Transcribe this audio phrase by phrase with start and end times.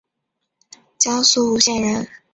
[0.97, 2.07] 江苏吴县人。